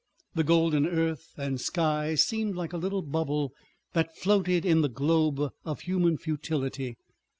The 0.33 0.43
golden 0.43 0.87
earth 0.87 1.29
and 1.37 1.61
sky 1.61 2.15
seemed 2.15 2.55
like 2.55 2.73
a 2.73 2.77
little 2.77 3.03
bubble 3.03 3.53
that 3.93 4.17
floated 4.17 4.65
in 4.65 4.81
the 4.81 4.89
globe 4.89 5.53
of 5.63 5.81
human 5.81 6.17
futility. 6.17 6.97